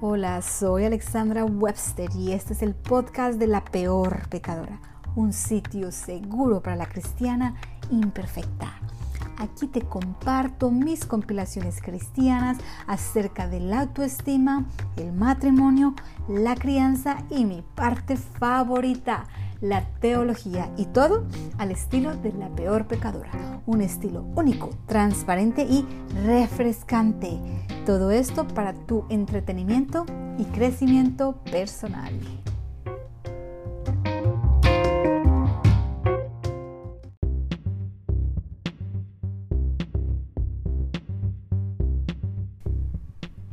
[0.00, 4.80] Hola, soy Alexandra Webster y este es el podcast de La Peor Pecadora,
[5.16, 7.56] un sitio seguro para la cristiana
[7.90, 8.78] imperfecta.
[9.38, 14.66] Aquí te comparto mis compilaciones cristianas acerca de la autoestima,
[14.96, 15.94] el matrimonio,
[16.28, 19.24] la crianza y mi parte favorita,
[19.60, 21.26] la teología y todo
[21.58, 23.62] al estilo de la peor pecadora.
[23.66, 25.86] Un estilo único, transparente y
[26.24, 27.38] refrescante.
[27.84, 30.06] Todo esto para tu entretenimiento
[30.38, 32.12] y crecimiento personal.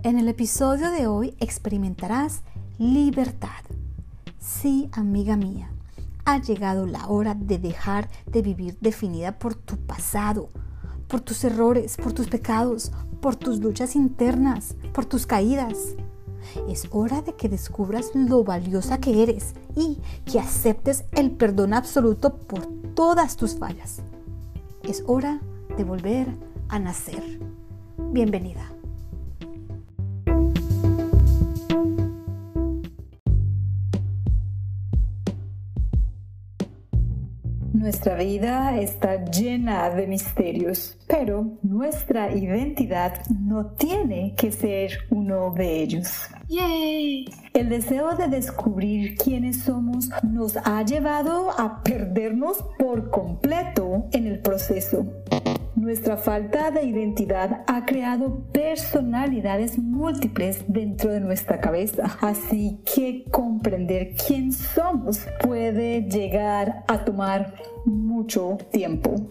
[0.05, 2.43] En el episodio de hoy experimentarás
[2.77, 3.49] libertad.
[4.37, 5.71] Sí, amiga mía,
[6.25, 10.49] ha llegado la hora de dejar de vivir definida por tu pasado,
[11.07, 15.95] por tus errores, por tus pecados, por tus luchas internas, por tus caídas.
[16.67, 22.37] Es hora de que descubras lo valiosa que eres y que aceptes el perdón absoluto
[22.37, 22.65] por
[22.95, 24.01] todas tus fallas.
[24.83, 25.41] Es hora
[25.77, 26.27] de volver
[26.69, 27.39] a nacer.
[27.97, 28.74] Bienvenida.
[37.85, 45.83] Nuestra vida está llena de misterios, pero nuestra identidad no tiene que ser uno de
[45.83, 46.07] ellos.
[46.49, 47.25] ¡Yay!
[47.53, 54.39] El deseo de descubrir quiénes somos nos ha llevado a perdernos por completo en el
[54.39, 55.05] proceso.
[55.85, 64.15] Nuestra falta de identidad ha creado personalidades múltiples dentro de nuestra cabeza, así que comprender
[64.15, 67.53] quién somos puede llegar a tomar
[67.85, 69.29] mucho tiempo.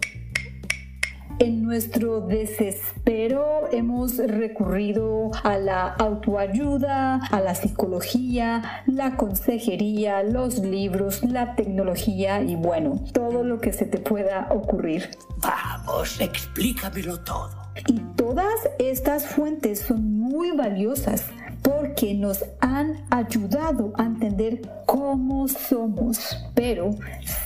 [1.37, 11.23] En nuestro desespero hemos recurrido a la autoayuda, a la psicología, la consejería, los libros,
[11.23, 15.09] la tecnología y bueno, todo lo que se te pueda ocurrir.
[15.39, 17.49] Vamos, explícamelo todo.
[17.87, 21.25] Y todas estas fuentes son muy valiosas
[21.61, 26.91] porque nos han ayudado a entender cómo somos, pero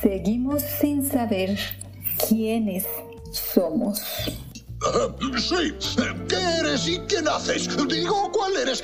[0.01, 1.57] seguimos sin saber
[2.27, 2.85] quiénes
[3.31, 3.99] somos.
[5.37, 5.73] sí,
[6.27, 7.69] ¿qué eres y quién haces?
[7.87, 8.81] Digo, ¿cuál eres?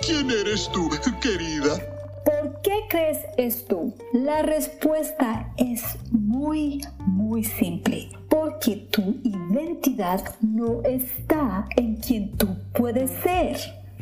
[0.00, 0.88] ¿Quién eres tú,
[1.20, 1.78] querida?
[2.24, 3.94] ¿Por qué crees esto?
[4.12, 8.10] La respuesta es muy, muy simple.
[8.28, 13.58] Porque tu identidad no está en quien tú puedes ser.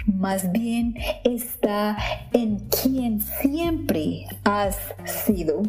[0.06, 0.94] Más bien
[1.24, 1.96] está
[2.32, 4.76] en quien siempre has
[5.24, 5.62] sido.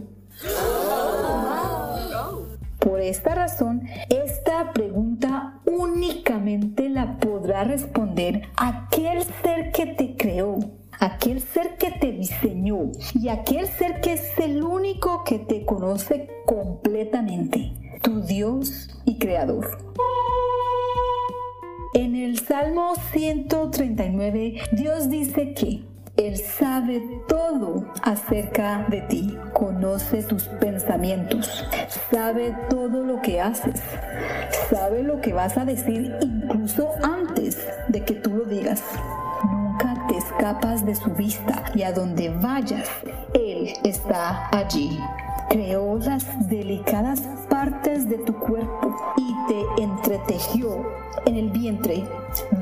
[2.87, 10.57] Por esta razón, esta pregunta únicamente la podrá responder aquel ser que te creó,
[10.97, 16.29] aquel ser que te diseñó y aquel ser que es el único que te conoce
[16.45, 19.77] completamente, tu Dios y Creador.
[21.93, 25.83] En el Salmo 139, Dios dice que
[26.17, 31.63] él sabe todo acerca de ti, conoce tus pensamientos,
[32.11, 33.81] sabe todo lo que haces,
[34.69, 38.81] sabe lo que vas a decir incluso antes de que tú lo digas.
[39.43, 42.89] Nunca te escapas de su vista y a donde vayas,
[43.35, 44.99] Él está allí.
[45.49, 50.83] Creó las delicadas partes de tu cuerpo y te entretejió
[51.25, 52.03] en el vientre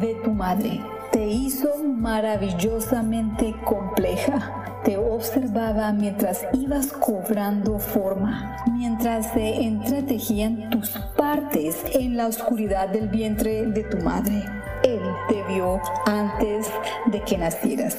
[0.01, 0.81] de tu madre
[1.15, 4.81] te hizo maravillosamente compleja.
[4.83, 13.07] Te observaba mientras ibas cobrando forma, mientras se entretejían tus partes en la oscuridad del
[13.07, 14.43] vientre de tu madre.
[14.83, 14.99] Él
[15.29, 16.69] te vio antes
[17.05, 17.97] de que nacieras.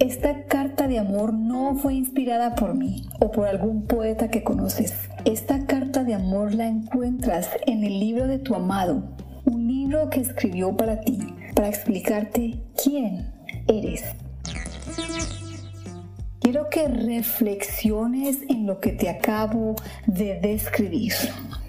[0.00, 4.94] Esta carta de amor no fue inspirada por mí o por algún poeta que conoces.
[5.24, 9.04] Esta carta de amor la encuentras en el libro de tu amado,
[9.94, 11.18] libro que escribió para ti,
[11.54, 13.32] para explicarte quién
[13.68, 14.02] eres.
[16.40, 19.76] Quiero que reflexiones en lo que te acabo
[20.06, 21.12] de describir.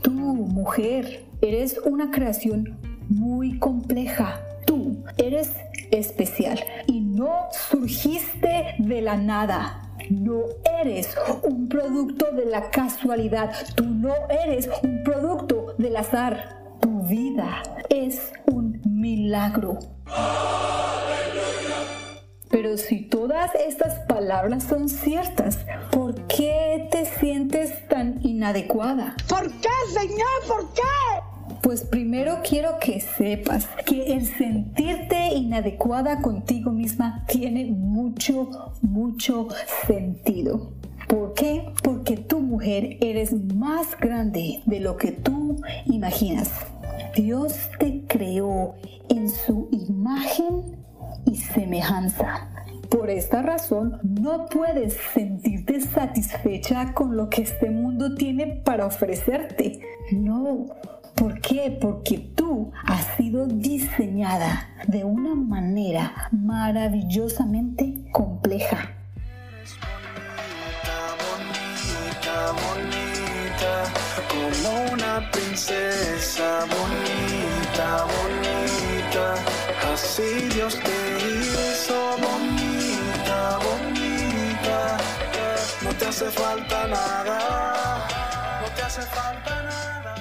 [0.01, 2.77] Tú, mujer, eres una creación
[3.09, 4.41] muy compleja.
[4.65, 5.51] Tú eres
[5.91, 9.81] especial y no surgiste de la nada.
[10.09, 10.41] No
[10.81, 13.51] eres un producto de la casualidad.
[13.75, 16.64] Tú no eres un producto del azar
[17.07, 19.79] vida es un milagro.
[22.49, 25.59] Pero si todas estas palabras son ciertas,
[25.91, 29.15] ¿por qué te sientes tan inadecuada?
[29.27, 30.47] ¿Por qué, Señor?
[30.47, 30.81] ¿Por qué?
[31.61, 38.49] Pues primero quiero que sepas que el sentirte inadecuada contigo misma tiene mucho,
[38.81, 39.47] mucho
[39.85, 40.71] sentido.
[41.07, 41.71] ¿Por qué?
[41.83, 46.49] Porque tu mujer eres más grande de lo que tú imaginas.
[47.15, 48.75] Dios te creó
[49.09, 50.77] en su imagen
[51.25, 52.49] y semejanza.
[52.89, 59.79] Por esta razón, no puedes sentirte satisfecha con lo que este mundo tiene para ofrecerte.
[60.11, 60.65] No.
[61.15, 61.77] ¿Por qué?
[61.81, 68.95] Porque tú has sido diseñada de una manera maravillosamente compleja.
[75.55, 79.35] Princesa bonita, bonita,
[79.93, 84.97] así Dios te hizo bonita, bonita,
[85.81, 88.05] no te hace falta nada,
[88.61, 90.15] no te hace falta nada.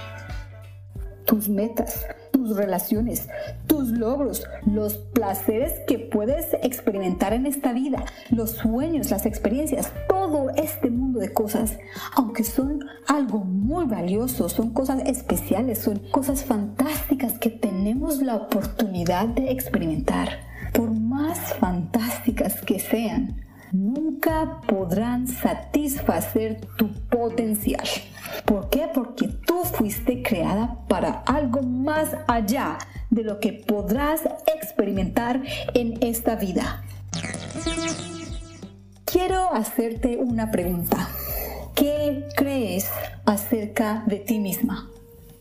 [1.26, 3.26] Tus metas, tus relaciones,
[3.84, 10.48] tus logros, los placeres que puedes experimentar en esta vida, los sueños, las experiencias, todo
[10.56, 11.76] este mundo de cosas,
[12.16, 19.28] aunque son algo muy valioso, son cosas especiales, son cosas fantásticas que tenemos la oportunidad
[19.28, 20.31] de experimentar,
[20.72, 27.84] por más fantásticas que sean, nunca podrán satisfacer tu potencial.
[28.46, 28.88] ¿Por qué?
[28.94, 32.78] Porque tú fuiste creada para algo más allá
[33.14, 35.40] de lo que podrás experimentar
[35.75, 36.84] en esta vida.
[39.05, 41.08] Quiero hacerte una pregunta.
[41.76, 42.88] ¿Qué crees
[43.25, 44.90] acerca de ti misma?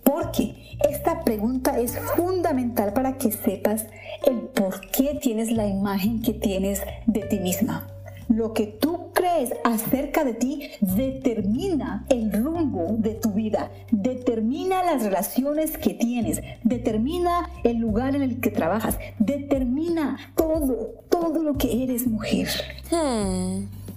[0.03, 3.87] Porque esta pregunta es fundamental para que sepas
[4.27, 7.87] el por qué tienes la imagen que tienes de ti misma.
[8.27, 15.01] Lo que tú crees acerca de ti determina el rumbo de tu vida, determina las
[15.01, 21.83] relaciones que tienes, determina el lugar en el que trabajas, determina todo, todo lo que
[21.83, 22.49] eres mujer.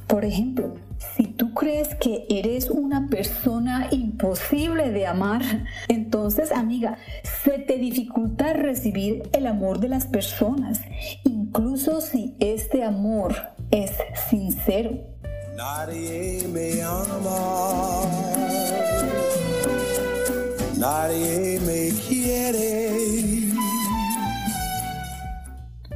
[0.07, 0.75] Por ejemplo,
[1.17, 5.43] si tú crees que eres una persona imposible de amar,
[5.89, 6.99] entonces amiga,
[7.43, 10.83] se te dificulta recibir el amor de las personas,
[11.25, 13.35] incluso si este amor
[13.71, 13.93] es
[14.29, 15.16] sincero.
[15.57, 18.03] Nadie me ama,
[20.77, 22.91] nadie me quiere.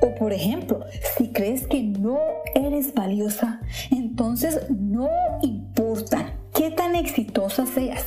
[0.01, 0.81] O por ejemplo,
[1.19, 2.19] si crees que no
[2.55, 3.61] eres valiosa,
[3.91, 5.11] entonces no
[5.43, 8.05] importa qué tan exitosa seas,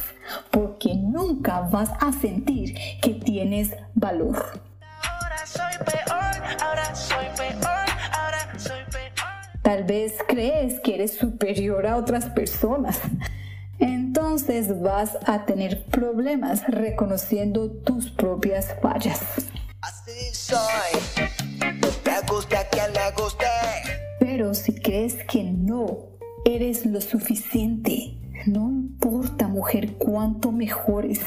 [0.50, 4.60] porque nunca vas a sentir que tienes valor.
[5.04, 6.73] Ahora soy peor,
[9.64, 13.00] Tal vez crees que eres superior a otras personas.
[13.80, 19.22] Entonces vas a tener problemas reconociendo tus propias fallas.
[19.82, 20.60] Así soy.
[22.28, 23.46] Gusta le guste.
[24.20, 26.10] Pero si crees que no
[26.46, 31.22] eres lo suficiente, no importa mujer cuánto mejores,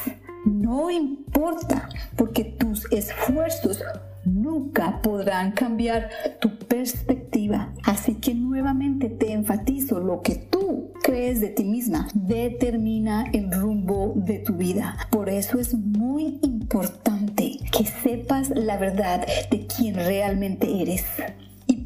[0.44, 3.82] no importa porque tus esfuerzos
[4.24, 6.10] nunca podrán cambiar
[6.40, 7.72] tu perspectiva.
[7.84, 14.12] Así que nuevamente te enfatizo lo que tú crees de ti misma determina el rumbo
[14.16, 14.96] de tu vida.
[15.10, 21.04] Por eso es muy importante que sepas la verdad de quién realmente eres.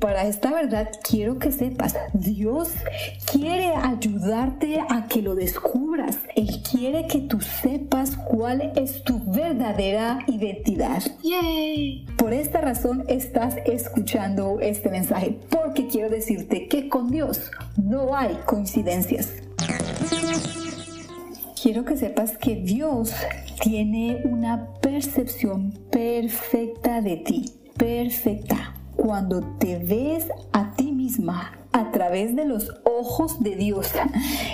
[0.00, 2.71] Para esta verdad quiero que sepas, Dios
[3.30, 6.16] quiere ayudarte a que lo descubras.
[6.35, 11.02] Él quiere que tú sepas cuál es tu verdadera identidad.
[12.16, 18.37] Por esta razón estás escuchando este mensaje, porque quiero decirte que con Dios no hay
[18.47, 19.35] coincidencias.
[21.62, 23.12] Quiero que sepas que Dios
[23.62, 28.79] tiene una percepción perfecta de ti, perfecta.
[29.00, 33.90] Cuando te ves a ti misma a través de los ojos de Dios,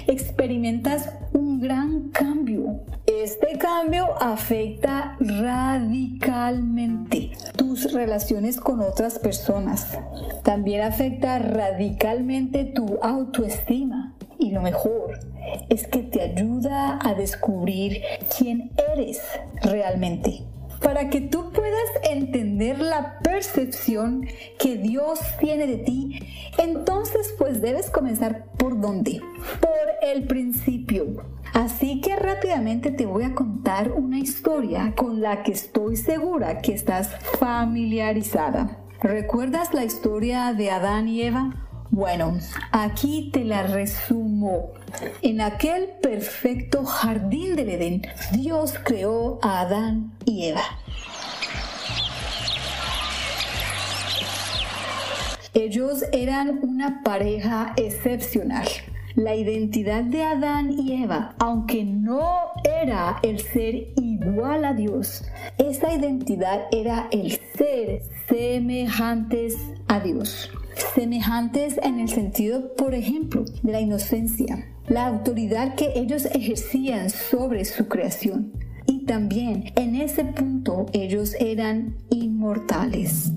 [0.06, 2.78] experimentas un gran cambio.
[3.06, 9.98] Este cambio afecta radicalmente tus relaciones con otras personas.
[10.44, 14.14] También afecta radicalmente tu autoestima.
[14.38, 15.18] Y lo mejor
[15.68, 18.00] es que te ayuda a descubrir
[18.38, 19.20] quién eres
[19.60, 20.44] realmente.
[20.86, 24.24] Para que tú puedas entender la percepción
[24.56, 26.20] que Dios tiene de ti,
[26.58, 29.20] entonces pues debes comenzar por dónde?
[29.60, 31.24] Por el principio.
[31.54, 36.74] Así que rápidamente te voy a contar una historia con la que estoy segura que
[36.74, 38.78] estás familiarizada.
[39.02, 41.65] ¿Recuerdas la historia de Adán y Eva?
[41.96, 42.38] Bueno,
[42.72, 44.72] aquí te la resumo.
[45.22, 50.60] En aquel perfecto jardín del Edén, Dios creó a Adán y Eva.
[55.54, 58.68] Ellos eran una pareja excepcional.
[59.14, 65.24] La identidad de Adán y Eva, aunque no era el ser igual a Dios,
[65.56, 69.56] esa identidad era el ser semejantes
[69.88, 70.50] a Dios.
[70.94, 77.64] Semejantes en el sentido, por ejemplo, de la inocencia, la autoridad que ellos ejercían sobre
[77.64, 78.52] su creación.
[78.86, 83.32] Y también en ese punto ellos eran inmortales.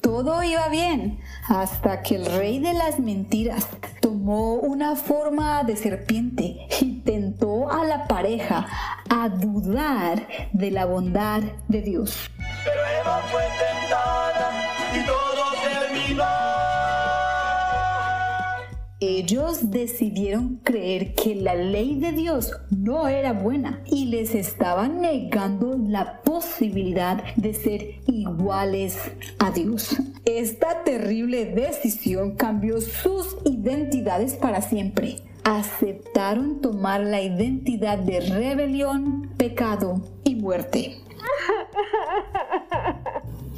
[0.00, 3.66] Todo iba bien hasta que el rey de las mentiras
[4.00, 8.66] tomó una forma de serpiente y tentó a la pareja
[9.08, 12.30] a dudar de la bondad de Dios.
[12.64, 14.23] Pero Eva fue tentada
[19.06, 25.76] Ellos decidieron creer que la ley de Dios no era buena y les estaban negando
[25.76, 28.96] la posibilidad de ser iguales
[29.38, 29.94] a Dios.
[30.24, 35.16] Esta terrible decisión cambió sus identidades para siempre.
[35.44, 40.96] Aceptaron tomar la identidad de rebelión, pecado y muerte.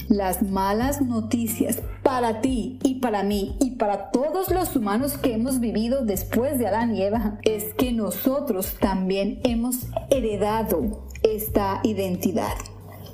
[0.08, 5.58] Las malas noticias para ti y para mí y para todos los humanos que hemos
[5.58, 12.54] vivido después de Adán y Eva es que nosotros también hemos heredado esta identidad.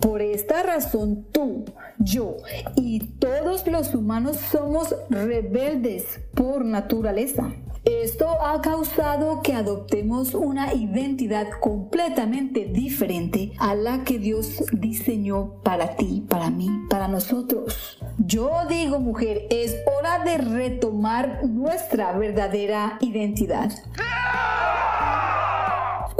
[0.00, 1.64] Por esta razón tú,
[1.98, 2.36] yo
[2.76, 7.52] y todos los humanos somos rebeldes por naturaleza.
[7.84, 15.96] Esto ha causado que adoptemos una identidad completamente diferente a la que Dios diseñó para
[15.96, 17.98] ti, para mí, para nosotros.
[18.18, 23.72] Yo digo, mujer, es hora de retomar nuestra verdadera identidad.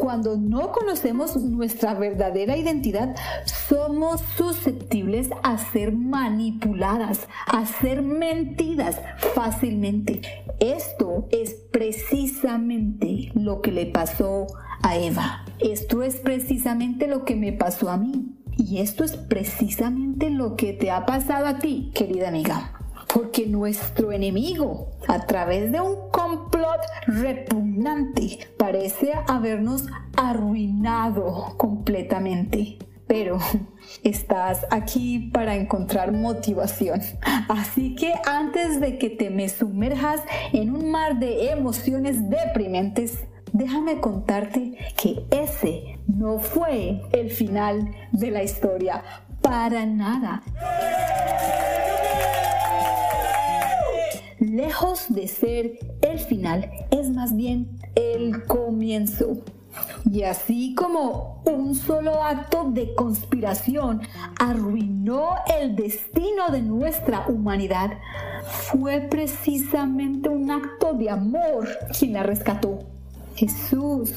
[0.02, 9.00] Cuando no conocemos nuestra verdadera identidad, somos susceptibles a ser manipuladas, a ser mentidas
[9.32, 10.20] fácilmente.
[10.58, 14.48] Esto es precisamente lo que le pasó
[14.82, 15.44] a Eva.
[15.60, 18.34] Esto es precisamente lo que me pasó a mí.
[18.56, 22.81] Y esto es precisamente lo que te ha pasado a ti, querida amiga.
[23.12, 32.78] Porque nuestro enemigo, a través de un complot repugnante, parece habernos arruinado completamente.
[33.06, 33.38] Pero
[34.02, 37.00] estás aquí para encontrar motivación.
[37.48, 44.00] Así que antes de que te me sumerjas en un mar de emociones deprimentes, déjame
[44.00, 49.02] contarte que ese no fue el final de la historia.
[49.42, 50.42] Para nada.
[54.52, 59.38] Lejos de ser el final, es más bien el comienzo.
[60.10, 64.02] Y así como un solo acto de conspiración
[64.38, 67.92] arruinó el destino de nuestra humanidad,
[68.44, 71.66] fue precisamente un acto de amor
[71.98, 72.80] quien la rescató.
[73.34, 74.12] Jesús,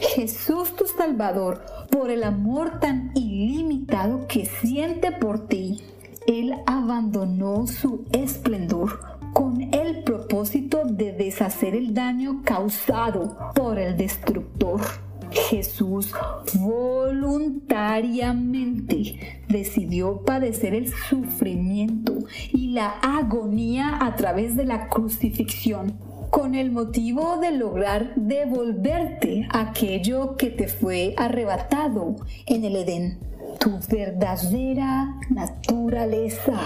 [0.00, 5.82] Jesús tu Salvador, por el amor tan ilimitado que siente por ti,
[6.26, 14.82] Él abandonó su esplendor con el propósito de deshacer el daño causado por el destructor.
[15.30, 16.12] Jesús
[16.54, 22.18] voluntariamente decidió padecer el sufrimiento
[22.52, 25.96] y la agonía a través de la crucifixión
[26.30, 33.18] con el motivo de lograr devolverte aquello que te fue arrebatado en el Edén,
[33.58, 36.60] tu verdadera naturaleza.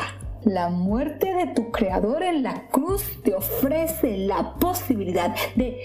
[0.45, 5.81] La muerte de tu creador en la cruz te ofrece la posibilidad de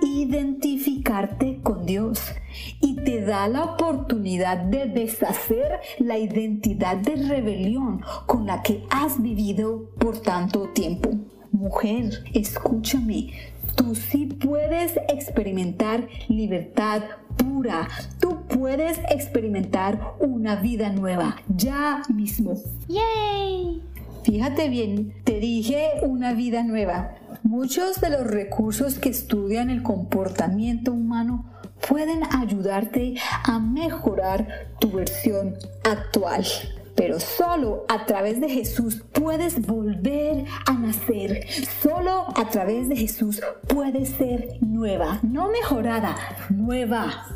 [0.00, 2.32] reidentificarte con Dios
[2.80, 9.20] y te da la oportunidad de deshacer la identidad de rebelión con la que has
[9.20, 11.10] vivido por tanto tiempo.
[11.50, 13.34] Mujer, escúchame,
[13.74, 17.02] tú sí puedes experimentar libertad
[17.36, 17.88] pura.
[18.20, 22.54] Tú puedes experimentar una vida nueva ya mismo.
[22.88, 23.82] ¡Yay!
[24.24, 27.14] Fíjate bien, te dije una vida nueva.
[27.42, 31.52] Muchos de los recursos que estudian el comportamiento humano
[31.88, 33.14] pueden ayudarte
[33.44, 36.44] a mejorar tu versión actual.
[36.94, 41.46] Pero solo a través de Jesús puedes volver a nacer.
[41.82, 46.16] Solo a través de Jesús puedes ser nueva, no mejorada,
[46.50, 47.26] nueva.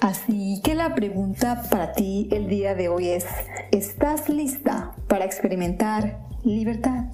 [0.00, 3.26] Así que la pregunta para ti el día de hoy es,
[3.72, 7.06] ¿estás lista para experimentar libertad?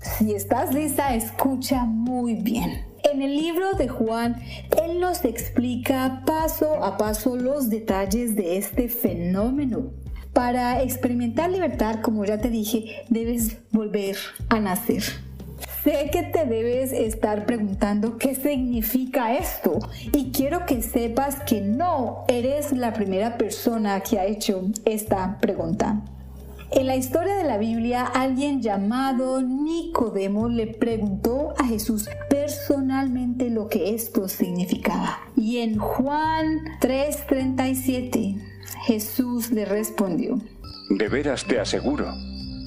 [0.00, 2.86] Si estás lista, escucha muy bien.
[3.12, 4.40] En el libro de Juan,
[4.82, 9.90] él nos explica paso a paso los detalles de este fenómeno.
[10.38, 14.16] Para experimentar libertad, como ya te dije, debes volver
[14.50, 15.02] a nacer.
[15.82, 19.80] Sé que te debes estar preguntando qué significa esto
[20.12, 26.02] y quiero que sepas que no eres la primera persona que ha hecho esta pregunta.
[26.70, 33.68] En la historia de la Biblia, alguien llamado Nicodemo le preguntó a Jesús personalmente lo
[33.68, 35.18] que esto significaba.
[35.34, 38.47] Y en Juan 3:37,
[38.86, 40.38] Jesús le respondió,
[40.90, 42.12] De veras te aseguro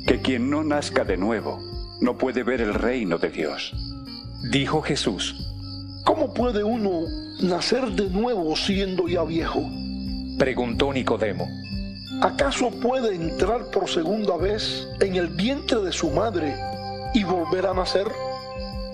[0.08, 1.60] que quien no nazca de nuevo
[2.02, 3.74] no puede ver el reino de Dios.
[4.52, 5.48] Dijo Jesús,
[6.06, 7.04] ¿Cómo puede uno
[7.42, 9.62] nacer de nuevo siendo ya viejo?
[10.38, 11.48] preguntó Nicodemo.
[12.22, 16.56] ¿Acaso puede entrar por segunda vez en el vientre de su madre
[17.14, 18.08] y volver a nacer?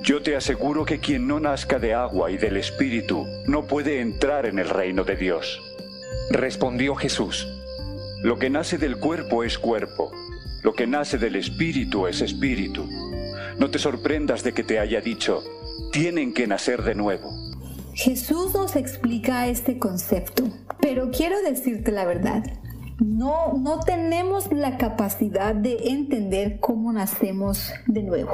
[0.03, 4.45] Yo te aseguro que quien no nazca de agua y del Espíritu no puede entrar
[4.45, 5.61] en el reino de Dios.
[6.29, 7.47] Respondió Jesús,
[8.21, 10.11] Lo que nace del cuerpo es cuerpo,
[10.61, 12.85] lo que nace del Espíritu es Espíritu.
[13.57, 15.41] No te sorprendas de que te haya dicho,
[15.93, 17.29] tienen que nacer de nuevo.
[17.93, 20.43] Jesús nos explica este concepto,
[20.81, 22.43] pero quiero decirte la verdad.
[22.99, 28.33] No, no tenemos la capacidad de entender cómo nacemos de nuevo.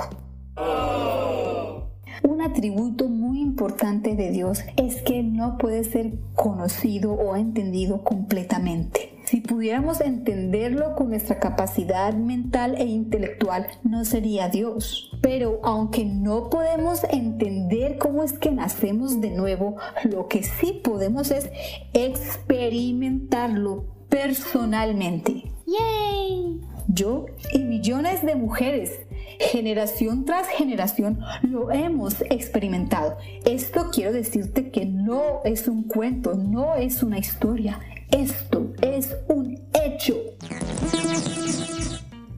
[2.24, 3.23] Un atributo muy
[3.54, 9.14] importante de Dios es que no puede ser conocido o entendido completamente.
[9.26, 15.12] Si pudiéramos entenderlo con nuestra capacidad mental e intelectual, no sería Dios.
[15.22, 21.30] Pero aunque no podemos entender cómo es que nacemos de nuevo, lo que sí podemos
[21.30, 21.52] es
[21.94, 25.44] experimentarlo personalmente.
[25.68, 26.60] ¡Yay!
[26.88, 29.00] Yo y millones de mujeres,
[29.40, 33.18] generación tras generación, lo hemos experimentado.
[33.46, 37.80] Esto quiero decirte que no es un cuento, no es una historia.
[38.12, 40.16] Esto es un hecho.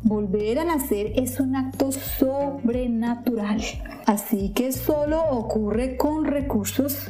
[0.04, 3.60] Volver a nacer es un acto sobrenatural,
[4.06, 7.08] así que solo ocurre con recursos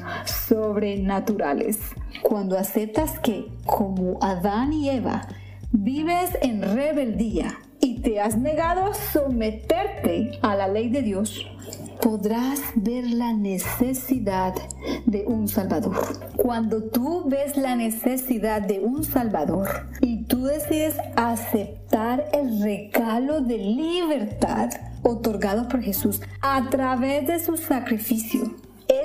[0.48, 1.78] sobrenaturales.
[2.22, 5.28] Cuando aceptas que, como Adán y Eva,
[5.72, 7.60] vives en rebeldía
[8.06, 11.44] te has negado a someterte a la ley de Dios,
[12.04, 14.54] podrás ver la necesidad
[15.08, 15.98] de un Salvador.
[16.38, 23.58] Cuando tú ves la necesidad de un Salvador y tú decides aceptar el regalo de
[23.58, 24.70] libertad
[25.02, 28.54] otorgado por Jesús a través de su sacrificio,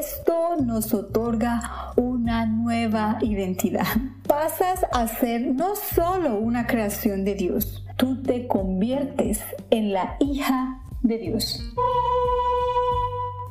[0.01, 3.85] esto nos otorga una nueva identidad.
[4.27, 10.83] Pasas a ser no solo una creación de Dios, tú te conviertes en la hija
[11.03, 11.63] de Dios.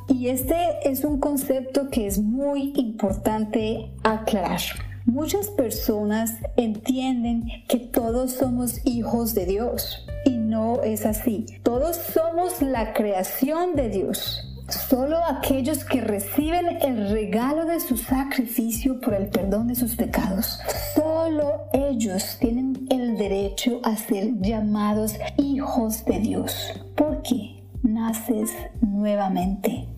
[0.08, 4.60] Y este es un concepto que es muy importante aclarar.
[5.06, 11.46] Muchas personas entienden que todos somos hijos de Dios y no es así.
[11.62, 14.49] Todos somos la creación de Dios.
[14.70, 20.60] Solo aquellos que reciben el regalo de su sacrificio por el perdón de sus pecados,
[20.94, 26.54] solo ellos tienen el derecho a ser llamados hijos de Dios.
[26.96, 29.88] Porque naces nuevamente.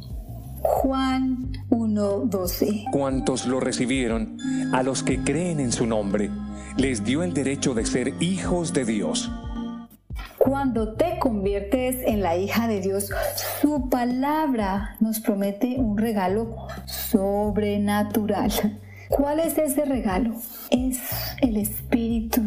[0.62, 4.38] Juan 1:12 cuantos lo recibieron,
[4.72, 6.30] a los que creen en su nombre,
[6.76, 9.30] les dio el derecho de ser hijos de Dios.
[10.44, 13.10] Cuando te conviertes en la hija de Dios,
[13.60, 18.50] su palabra nos promete un regalo sobrenatural.
[19.08, 20.34] ¿Cuál es ese regalo?
[20.70, 20.98] Es
[21.40, 22.42] el Espíritu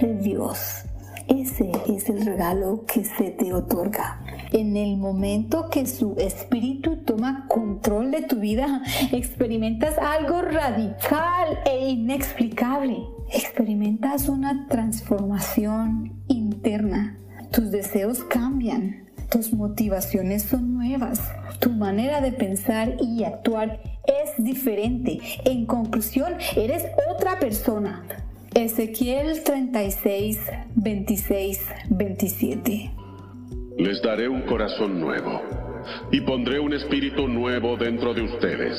[0.00, 0.84] de Dios.
[1.26, 4.20] Ese es el regalo que se te otorga.
[4.52, 11.88] En el momento que su espíritu toma control de tu vida, experimentas algo radical e
[11.88, 12.98] inexplicable.
[13.32, 17.19] Experimentas una transformación interna.
[17.52, 19.08] Tus deseos cambian.
[19.28, 21.20] Tus motivaciones son nuevas.
[21.58, 25.18] Tu manera de pensar y actuar es diferente.
[25.44, 28.04] En conclusión, eres otra persona.
[28.54, 30.38] Ezequiel 36,
[30.76, 32.90] 26, 27.
[33.78, 35.40] Les daré un corazón nuevo
[36.12, 38.76] y pondré un espíritu nuevo dentro de ustedes.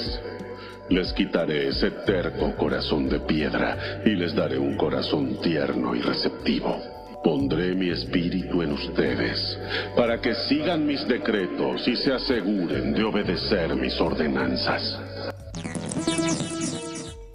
[0.89, 7.00] Les quitaré ese terco corazón de piedra y les daré un corazón tierno y receptivo.
[7.23, 9.60] Pondré mi espíritu en ustedes
[9.95, 14.99] para que sigan mis decretos y se aseguren de obedecer mis ordenanzas.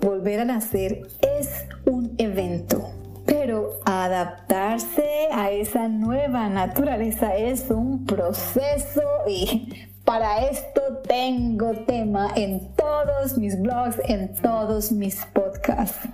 [0.01, 1.03] Volver a nacer
[1.39, 2.91] es un evento,
[3.27, 9.73] pero adaptarse a esa nueva naturaleza es un proceso y
[10.05, 16.09] para esto tengo tema en todos mis blogs, en todos mis podcasts.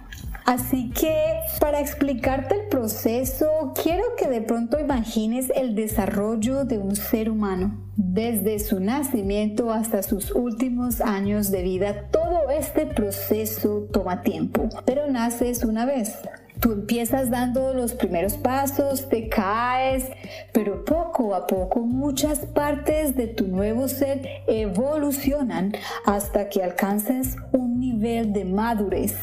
[0.44, 6.96] Así que para explicarte el proceso, quiero que de pronto imagines el desarrollo de un
[6.96, 7.78] ser humano.
[7.96, 15.08] Desde su nacimiento hasta sus últimos años de vida, todo este proceso toma tiempo, pero
[15.08, 16.16] naces una vez.
[16.60, 20.08] Tú empiezas dando los primeros pasos, te caes,
[20.52, 25.72] pero poco a poco muchas partes de tu nuevo ser evolucionan
[26.06, 29.14] hasta que alcances un nivel de madurez.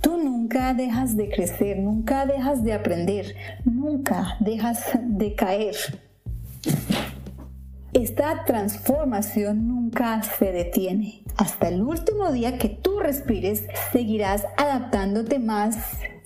[0.00, 5.76] Tú nunca dejas de crecer, nunca dejas de aprender, nunca dejas de caer.
[7.92, 11.22] Esta transformación nunca se detiene.
[11.36, 15.76] Hasta el último día que tú respires, seguirás adaptándote más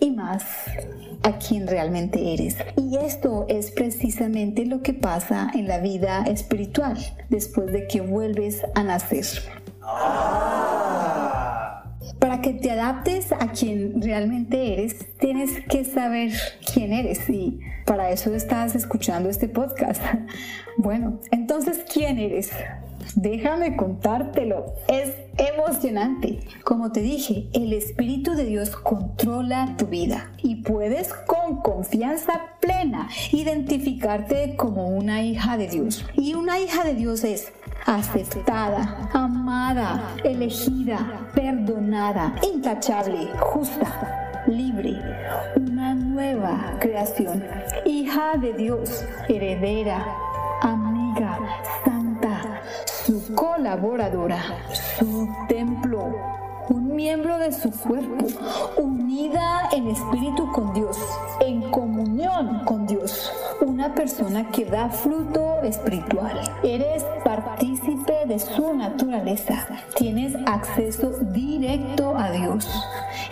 [0.01, 0.43] y más
[1.23, 2.57] a quien realmente eres.
[2.77, 8.63] Y esto es precisamente lo que pasa en la vida espiritual después de que vuelves
[8.75, 9.27] a nacer.
[12.23, 16.31] Para que te adaptes a quien realmente eres, tienes que saber
[16.73, 20.01] quién eres y para eso estás escuchando este podcast.
[20.79, 22.51] Bueno, entonces, ¿quién eres?
[23.15, 24.75] Déjame contártelo.
[24.89, 26.41] Es emocionante.
[26.65, 33.11] Como te dije, el Espíritu de Dios controla tu vida y puedes con confianza plena
[33.33, 36.07] identificarte como una hija de Dios.
[36.15, 37.53] Y una hija de Dios es
[37.87, 40.99] aceptada, amada, elegida,
[41.35, 45.01] perdonada, intachable, justa, libre,
[45.57, 47.45] una nueva creación,
[47.85, 50.05] hija de Dios, heredera,
[50.61, 51.39] amiga,
[51.85, 54.43] santa, su colaboradora,
[54.99, 58.27] su templo, un miembro de su cuerpo,
[58.77, 60.97] unida en espíritu con Dios,
[61.41, 66.41] en comunión con Dios, una persona que da fruto espiritual.
[66.63, 72.69] Eres partícipe de su naturaleza, tienes acceso directo a Dios.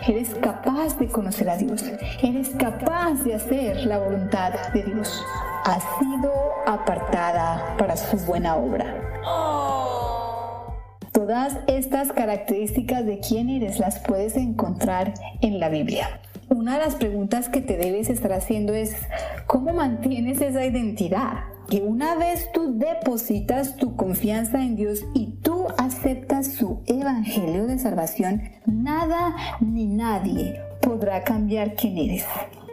[0.06, 1.84] Eres capaz de conocer a Dios,
[2.22, 5.24] eres capaz de hacer la voluntad de Dios.
[5.64, 6.32] Has sido
[6.66, 9.69] apartada para su buena obra.
[11.30, 16.20] Todas estas características de quién eres las puedes encontrar en la Biblia.
[16.48, 18.96] Una de las preguntas que te debes estar haciendo es,
[19.46, 21.44] ¿cómo mantienes esa identidad?
[21.68, 27.78] Que una vez tú depositas tu confianza en Dios y tú aceptas su evangelio de
[27.78, 32.24] salvación, nada ni nadie podrá cambiar quién eres.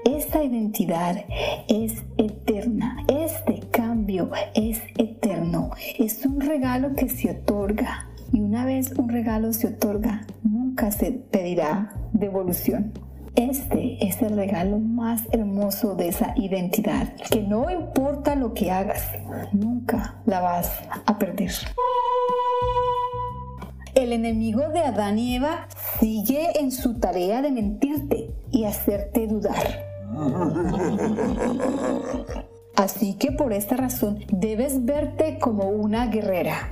[0.03, 1.25] Esta identidad
[1.67, 3.05] es eterna.
[3.07, 5.69] Este cambio es eterno.
[5.99, 8.07] Es un regalo que se otorga.
[8.31, 12.93] Y una vez un regalo se otorga, nunca se pedirá devolución.
[13.35, 19.03] Este es el regalo más hermoso de esa identidad, que no importa lo que hagas,
[19.53, 20.71] nunca la vas
[21.05, 21.51] a perder.
[23.93, 25.67] El enemigo de Adán y Eva
[25.99, 29.85] sigue en su tarea de mentirte y hacerte dudar.
[32.75, 36.69] Así que por esta razón debes verte como una guerrera.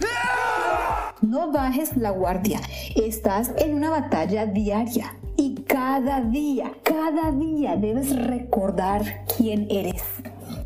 [1.21, 2.59] No bajes la guardia.
[2.95, 5.15] Estás en una batalla diaria.
[5.37, 10.03] Y cada día, cada día debes recordar quién eres.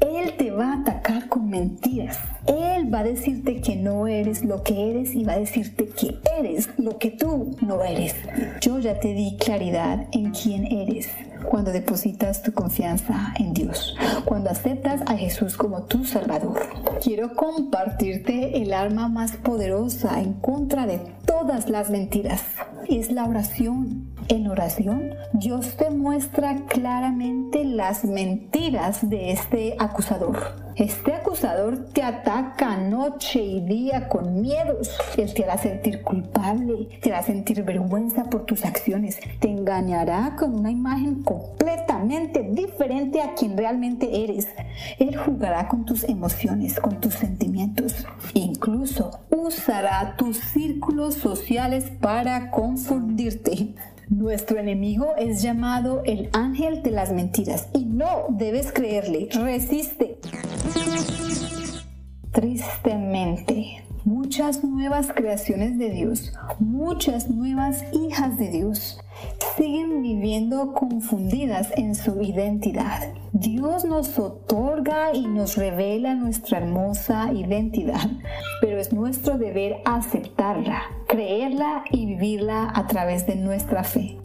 [0.02, 2.18] Él te va a atacar con mentiras.
[2.48, 6.18] Él va a decirte que no eres lo que eres y va a decirte que
[6.40, 8.16] eres lo que tú no eres.
[8.62, 11.10] Yo ya te di claridad en quién eres
[11.44, 16.60] cuando depositas tu confianza en Dios, cuando aceptas a Jesús como tu Salvador.
[17.02, 22.44] Quiero compartirte el arma más poderosa en contra de todas las mentiras.
[22.88, 24.09] Es la oración.
[24.32, 30.70] En oración, Dios te muestra claramente las mentiras de este acusador.
[30.76, 34.96] Este acusador te ataca noche y día con miedos.
[35.18, 39.20] Él te hará sentir culpable, te hará sentir vergüenza por tus acciones.
[39.40, 44.48] Te engañará con una imagen completamente diferente a quien realmente eres.
[45.00, 48.06] Él jugará con tus emociones, con tus sentimientos.
[48.36, 53.74] Incluso usará tus círculos sociales para confundirte.
[54.10, 59.30] Nuestro enemigo es llamado el ángel de las mentiras y no debes creerle.
[59.32, 60.18] Resiste.
[62.32, 69.00] Tristemente, muchas nuevas creaciones de Dios, muchas nuevas hijas de Dios,
[69.56, 73.14] siguen viviendo confundidas en su identidad.
[73.34, 78.10] Dios nos otorga y nos revela nuestra hermosa identidad,
[78.60, 84.20] pero es nuestro deber aceptarla, creerla y vivirla a través de nuestra fe.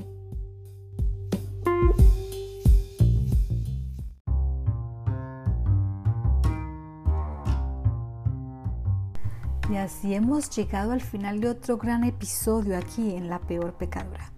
[9.71, 14.31] Y así hemos llegado al final de otro gran episodio aquí en La Peor Pecadora.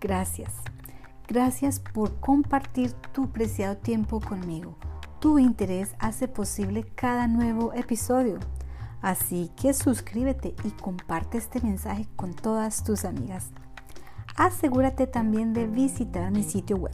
[0.00, 0.54] Gracias.
[1.26, 4.76] Gracias por compartir tu preciado tiempo conmigo.
[5.18, 8.38] Tu interés hace posible cada nuevo episodio.
[9.02, 13.50] Así que suscríbete y comparte este mensaje con todas tus amigas.
[14.36, 16.92] Asegúrate también de visitar mi sitio web